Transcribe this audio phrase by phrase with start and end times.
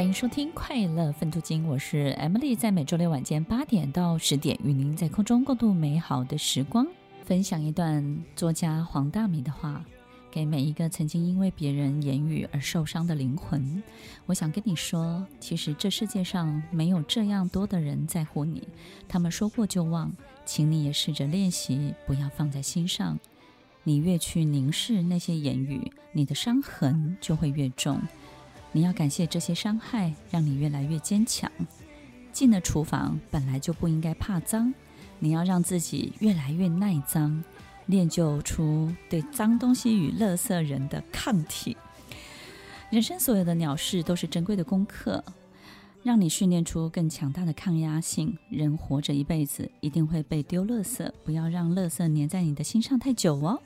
[0.00, 6.86] 欢迎收听《快乐分度金》，我是 Emily，在每周六晚间八点到十点，与您在空中共度美好的时光，
[7.22, 9.84] 分享一段作家黄大米的话，
[10.30, 13.82] 给每一个曾经因为别人言语而受伤的灵魂。
[14.24, 18.66] 我想跟你说，其实这世界上没有这样多的人在乎你，
[19.06, 20.10] 他们说过就忘，
[20.46, 23.20] 请你也试着练习，不要放在心上。
[23.84, 28.00] 你越去凝视那些言语，你的伤痕就会越重。
[28.72, 31.50] 你要感谢这些伤害，让你越来越坚强。
[32.32, 34.72] 进了厨房本来就不应该怕脏，
[35.18, 37.42] 你要让自己越来越耐脏，
[37.86, 41.76] 练就出对脏东西与垃圾人的抗体。
[42.90, 45.24] 人生所有的鸟事都是珍贵的功课，
[46.02, 48.38] 让你训练出更强大的抗压性。
[48.48, 53.60] 人活着一辈子，一定会被丢垃圾，不要让垃圾粘在你的心上太久哦。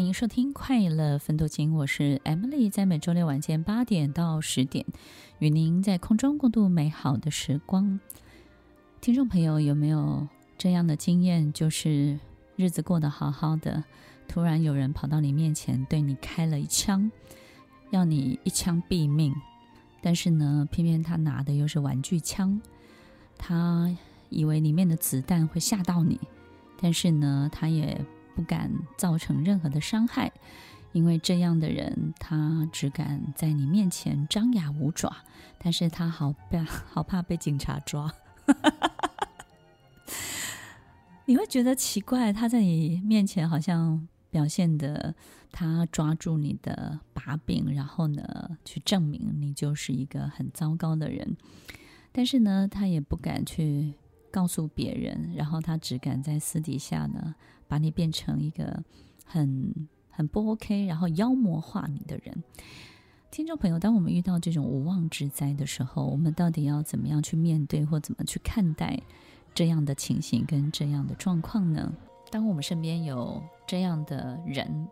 [0.00, 4.86] 欢迎收听《快乐分多金》，我是 Emily，在每周六晚间八点到十点，
[5.40, 8.00] 与您在空中共度美好的时光。
[9.02, 10.26] 听众朋友有没有
[10.56, 11.52] 这样的经验？
[11.52, 12.18] 就是
[12.56, 13.84] 日子过得好好的，
[14.26, 17.12] 突然有人跑到你面前，对你开了一枪，
[17.90, 19.34] 要你一枪毙命。
[20.00, 22.58] 但是呢，偏偏他拿的又是玩具枪，
[23.36, 23.94] 他
[24.30, 26.18] 以为里面的子弹会吓到你，
[26.80, 28.02] 但是呢，他也。
[28.40, 30.32] 不敢造成任何的伤害，
[30.92, 35.14] 因为这样的人，他只敢在你面前张牙舞爪，
[35.58, 38.10] 但是他好怕，好怕被警察抓。
[41.26, 45.14] 你会觉得奇怪，他在你面前好像表现的，
[45.52, 51.36] 他抓住你的把柄，然后呢，去证明你就是一个很糟糕的人，
[52.10, 53.92] 但是呢，他也不敢去
[54.30, 57.34] 告诉别人，然后他只敢在私底下呢。
[57.70, 58.82] 把你变成一个
[59.24, 59.72] 很
[60.10, 62.42] 很不 OK，然后妖魔化你的人。
[63.30, 69.00] 听众朋友，当我们遇到这种无妄之灾的时候，我们到底要怎么样去面对，或怎么去看待
[69.54, 71.92] 这样的情形跟这样的状况呢？
[72.28, 74.88] 当我们身边有这样的人，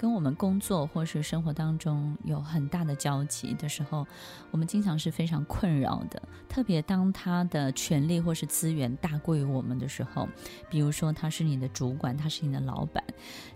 [0.00, 4.06] 跟我们工作或是生活当中有很大的交集的时候，
[4.50, 6.22] 我们经常是非常困扰的。
[6.48, 10.26] 特别当他的权力或是资源大过于我们的时候，
[10.70, 13.04] 比如说他是你的主管，他是你的老板，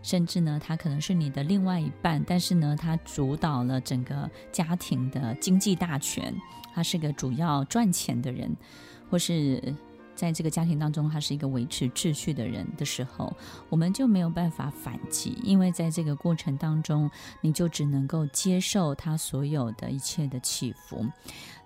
[0.03, 6.39] 甚至呢，他可能是你的另外一半，但是呢，他主导了整个家庭的经济大权，
[6.75, 8.55] 他是个主要赚钱的人，
[9.09, 9.75] 或是。
[10.15, 13.35] 在这个家庭当中，他是一个维持秩序的人的时候，
[13.69, 17.11] 我们就没有办法反击，因为在这个过程当中，
[17.41, 21.05] 你就只能够接受他所有的一切的起伏。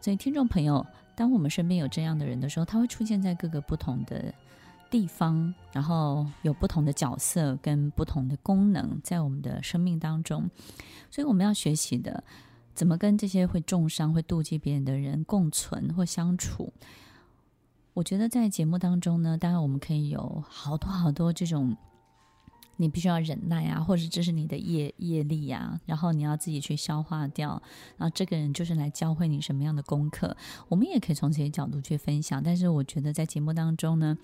[0.00, 4.32] 所以，听众朋友，当我们身边有这样的人的时候，他会出现在各个不同的
[4.90, 10.48] 地方，然后有不同的角色跟不同的功能在我们的生命当中。
[11.10, 12.24] 所以，我们要学习的，
[12.74, 16.72] 怎么跟这些会重伤、会妒忌别人的人共存或相处。
[17.98, 21.76] 我觉得在节目当中呢，当然我们可以有好多好多这种，
[22.76, 27.60] 你必须要忍耐啊，或者这是你的业业力啊，然后你要自己去消化掉。
[27.96, 30.36] 然后这个人就是来教会你什么样的功课，
[30.68, 32.40] 我们也可以从这些角度去分享。
[32.40, 34.16] 但是我觉得在节目当中呢，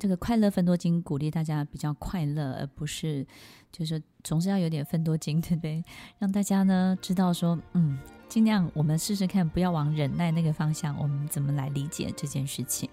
[0.00, 3.24] 这个快乐分多金鼓励大家比较快乐，而不是
[3.70, 5.84] 就是总是要有点分多金，对不对？
[6.18, 7.96] 让大家呢知道说，嗯。
[8.30, 10.96] 尽量我们试试看，不要往忍耐那个方向。
[10.98, 12.88] 我们怎么来理解这件事情？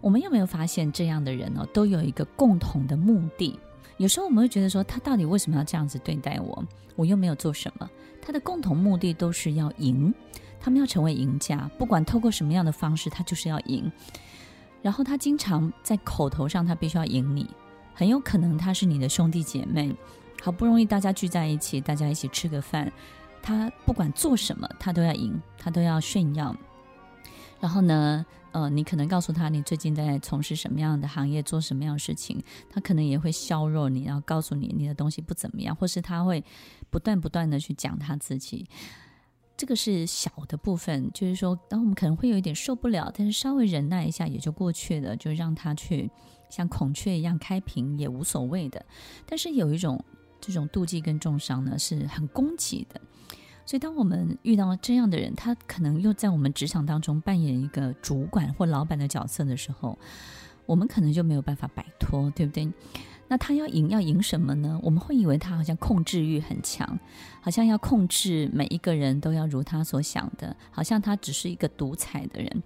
[0.00, 3.58] 我们有没有发现这样的人哦，都有一个共同的目的？
[3.96, 6.64] 有时候我们会觉得说，他到底为什么要这样子对待我？
[6.94, 7.90] 我又没有做什么。
[8.22, 10.14] 他的共同目的都是要赢，
[10.60, 13.90] 他们要成为赢家，不管透过什么样的方式，他就是要赢。
[14.82, 17.44] 然后他经常在口头上，他必须要赢你。
[17.92, 19.92] 很有可能他是你的兄弟姐妹，
[20.42, 22.92] 好不容易大家聚在一起，大家一起吃个饭。
[23.46, 26.52] 他不管做什么，他都要赢，他都要炫耀。
[27.60, 36.44] 然后呢，呃，你可能告诉他你最近在从事什么样的行业，做什么样的事情，他可能也会削弱你，然后告诉你你的东西不怎么样，或是他会
[36.90, 38.66] 不断不断的去讲他自己。
[39.56, 46.10] 这个是小的部分，就是说，当我们可能会有一点受不了，但是稍微忍耐一下也就过去了，就让他去
[46.50, 48.84] 像孔雀一样开屏也无所谓的。
[49.24, 50.04] 但是有一种
[50.46, 53.00] 这种妒忌跟重伤呢，是很攻击的。
[53.64, 59.98] 所以，当我们遇到这样的人，他可能又在我们职场当中扮演一个主管或老板的角色的时候，
[60.66, 62.70] 我们可能就没有办法摆脱，对不对？
[63.26, 64.78] 那他要赢，要赢什么呢？
[64.84, 66.96] 我们会以为他好像控制欲很强，
[67.40, 72.62] 好像要控制每一个人都要如他所想的，好像他只是一个独裁的人。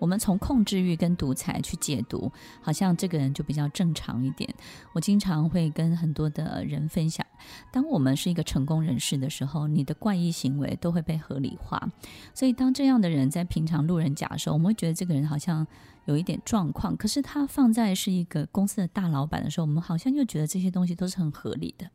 [0.00, 4.52] 我们从控制欲跟独裁去解读，好像这个人就比较正常一点。
[4.94, 7.24] 我经常会跟很多的人分享，
[7.70, 11.88] 当我们是一个成功人士的时候，你的怪异行为都会被合理化。
[12.34, 15.66] 所以，当这样的人在平常路人甲的时候，我们会觉得这个人好像
[16.06, 16.96] 有一点状况。
[16.96, 21.90] 可是他放在是一个公司的大老板的时候，我们好像又觉得这些东西都是很合理的，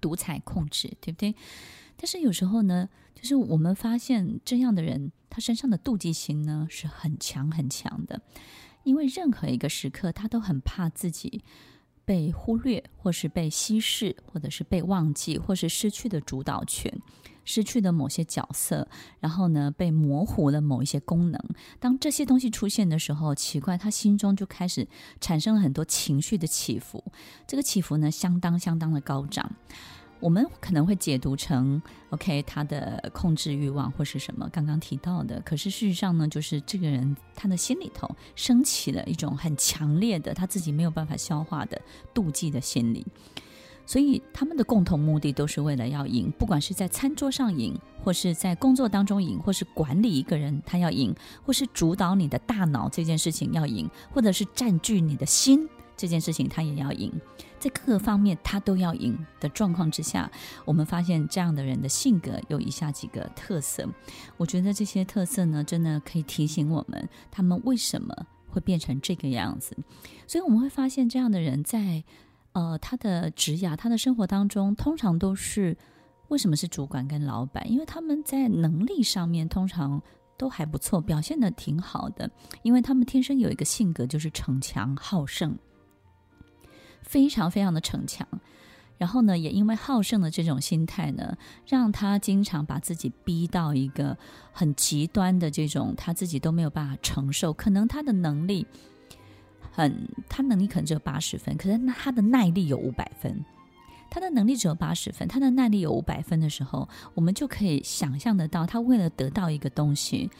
[0.00, 1.36] 独裁控制，对不对？
[1.96, 8.20] 但是有时候呢，就是我们发现这样的人，他身上的妒忌心呢是很强很强的，
[8.82, 11.42] 因为任何一个时刻，他都很怕自己
[12.04, 16.92] 被忽略，或是被稀释，或者是被忘记，或是失去的主导权，
[17.44, 18.88] 失去的某些角色，
[19.20, 21.40] 然后呢，被模糊了某一些功能。
[21.78, 24.88] 当这些东西出现的时候，奇怪，他心中就开始
[25.20, 27.04] 产生了很多情绪的起伏，
[27.46, 29.52] 这个起伏呢，相当相当的高涨。
[30.20, 31.80] 我们可能会解读成
[32.10, 41.80] ，OK，他的控制欲望或是什么刚刚提到的，可是事实上呢，就是这个人他的心里头升起了一种很强烈的他自己没有办法消化的
[42.14, 43.06] 妒忌的心理，
[43.86, 47.74] 所以他们的共同目的都是为了要赢，不管是在餐桌上赢，
[48.04, 51.14] 或是在工作当中赢，或是管理一个人他要赢，
[51.44, 57.10] 或是主导你的大脑这件事情要赢，或者是占据你的心这件事情他也要赢。
[57.60, 60.28] 在各个方面他都要赢的状况之下，
[60.64, 63.86] 我们发现这样的人的性格有以下几个特色。
[64.38, 68.14] 我觉得这些特色呢，真的可以提醒我们，他们为什么
[68.48, 69.76] 会变成这个样子。
[70.26, 72.02] 所以我们会发现，这样的人在
[72.52, 75.76] 呃他的职涯、他的生活当中，通常都是
[76.28, 77.70] 为什么是主管跟老板？
[77.70, 80.00] 因为他们在能力上面通常
[80.38, 82.30] 都还不错，表现的挺好的，
[82.62, 85.58] 因为他们天生有一个性格，就是逞强好胜。
[87.02, 88.26] 非常非常的逞强，
[88.98, 91.36] 然后呢，也因为好胜的这种心态呢，
[91.66, 94.16] 让他经常把自己逼到一个
[94.52, 97.52] 很极端的这种，他自己都没有办法承受。
[97.52, 98.66] 可能他的能力
[99.72, 103.44] 很，他能力可能只有八十分，可是他的耐力有五百分。
[104.10, 110.30] 他的能力只有八十分，他的耐力有五百分的时候，我们就可以想象得到，他为了得到一个东西，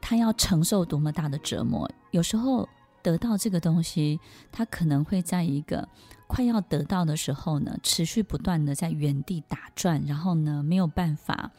[0.00, 1.90] 他要承受多么大的折磨。
[2.12, 2.68] 有时候。
[3.02, 5.88] 得到这个东西，他可能会在一个
[6.26, 11.50] 快要得到的时候呢，持续不断的在原地打转，然后呢，没有办法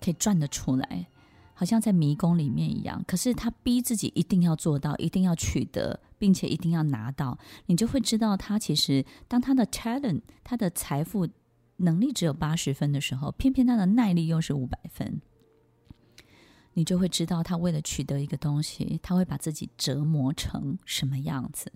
[0.00, 1.06] 可以转得出来，
[1.54, 3.04] 好像在迷宫里面一样。
[3.06, 11.28] 可是他逼自己一定要做到，一定要取得，并且一定要拿到，你就会知道他其实当他的 talent，他的财富
[11.76, 15.20] 能力只有八十分的时候，偏偏他的耐力又是五百分。
[16.74, 21.72] 你就会知道，他为了取得一个东西，他会把自己折磨成什么样子。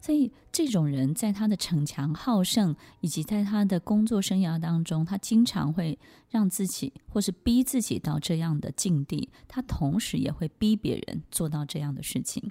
[0.00, 5.96] 所以，这种人在他的逞强好胜，以及在他的工作生涯当中，他经常会
[6.28, 9.28] 让自己或是逼自己到这样的境地。
[9.46, 12.50] 他同时也会逼别人做到这样的事情。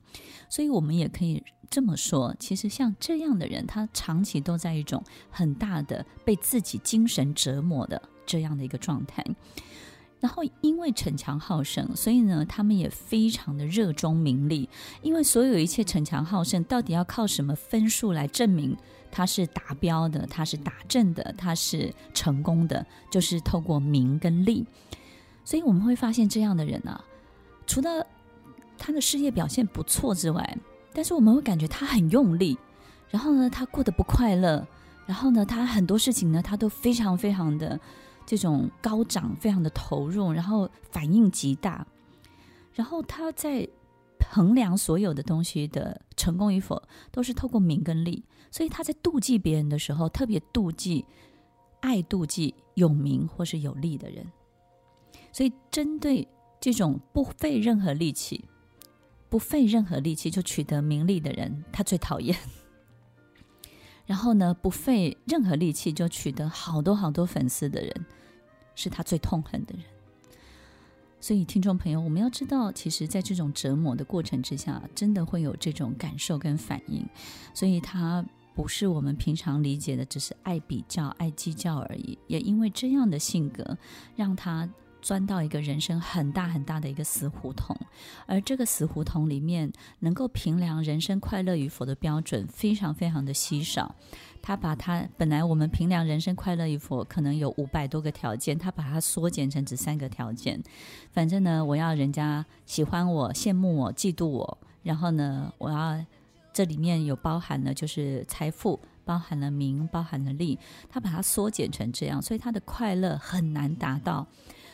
[0.50, 9.25] 所以，我们也可以这么说：其实像这样的人，他长期都在一种很大的被自己精神折磨的这样的一个状态。
[10.22, 14.70] 然后，因为逞强好胜，所以呢，他们也非常的热衷名利。
[15.01, 18.78] 因为所有一切逞强好胜，到底要靠什么分数来证明
[19.10, 22.86] 他是达标的，他是达阵的，他是成功的？
[23.10, 24.63] 就是透过名跟利。
[25.44, 27.04] 所以我们会发现，这样的人啊，
[27.66, 28.06] 除了
[28.78, 30.58] 他的事业表现不错之外，
[30.94, 32.56] 但是我们会感觉他很用力，
[33.10, 34.68] 然后呢，他过得不快乐，
[35.08, 37.80] 然后呢，他很多事情呢，他都非常非常的。
[38.25, 41.86] 这种高涨，非常的投入，然后反应极大，
[42.74, 43.68] 然后他在
[44.30, 51.06] 衡量所有的东西的成功与否，都是透过名跟利，所以他在妒忌别人的时候，特别妒忌、
[51.82, 54.25] 爱妒忌有名或是有利的人，
[55.32, 56.28] 所以针对
[56.60, 58.46] 这种不费任何力气、
[59.28, 62.38] 不费任何力气就取得名利的人，他最讨厌。
[64.05, 68.05] 然后呢，不费任何力气就取得好多好多粉丝的人。
[68.74, 69.84] 是他最痛恨的人，
[71.20, 77.05] 所以听众朋友，我们要知道，其实，在这种折磨的过程之下，真的会有这种感受跟反应，
[77.53, 82.17] 所以他不是我们平常理解的，只是爱比较、爱计较而已。
[82.27, 83.77] 也因为这样的性格，
[84.15, 84.67] 让他
[85.01, 87.75] 钻到一个人生很大很大的一个死胡同，
[88.25, 93.96] 而这个死胡同里面能够评量人生快乐与否的标准非常非常的稀少。
[94.43, 100.62] 他把他本来我们评量人生快乐与否可能有五百多个条件，他把它缩减成只三个条件。
[101.12, 106.03] 反正呢，我要人家喜欢我、羡慕我、嫉妒我，然后呢，我要
[106.51, 110.58] 这里面有包含了就是财富，包含了名，包含了利。
[110.89, 114.25] 他把它缩减成这样，所以他的快乐很难达到，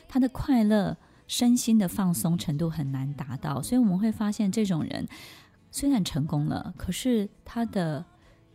[0.07, 0.97] 他的快乐
[1.27, 3.61] 身心的放松程度很难达到。
[3.61, 5.07] 所以我们会发现，这种人
[5.71, 8.05] 虽然成功了，可是他的。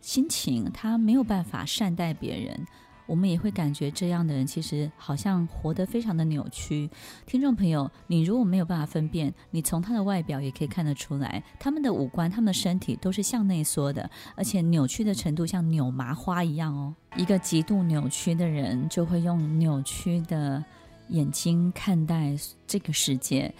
[0.03, 2.67] 心情，他没有办法善待别人，
[3.05, 6.89] 我们也会感觉这样的人其实好像活得非常的扭曲。
[7.25, 16.93] 听众朋友，你如果没有办法分辨，你从他的外表也可以看得出来，他们的五官、他们的身体都是向内缩的，而且扭曲的程度像扭麻花一样哦。
[17.15, 20.61] 一个极度扭曲的人，就会用扭曲的
[21.09, 23.53] 眼睛看待这个世界，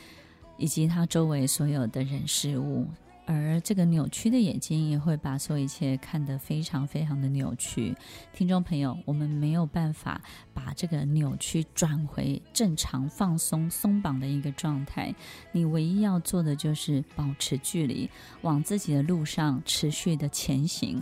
[0.57, 2.87] 以及他周围所有的人事物。
[3.25, 7.95] 而这个扭曲的眼睛也会把所有一切看得非常非常的扭曲。
[8.33, 10.21] 听众朋友，我们没有办法
[10.53, 15.15] 把这个扭曲转回正常、放松、松绑的一个状态。
[15.53, 18.09] 你唯一要做的就是保持距离，
[18.41, 21.01] 往自己的路上持续的前行。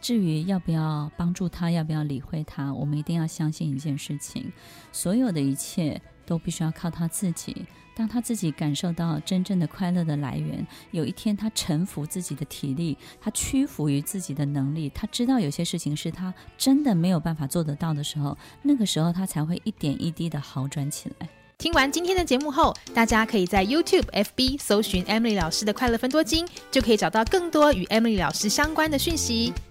[0.00, 4.50] 至于要不要帮助他，要不要理会他，我们一定要相信一件事情：
[4.92, 7.66] 所有的一切都必须要靠他自己。
[7.94, 21.28] 当他自己感受到真正的快乐的来源，有一天他臣服自己的体力，他屈服于自己的能力，他知道有些事情是他真的没有办法做得到的时候，那个时候他才会一点一滴的好转起来。
[21.58, 29.52] 听完今天的节目后，大家可以在 YouTube、FB 搜寻 Emily 老师的快乐分多金，就可以找到更多与 Emily 老师相关的讯息。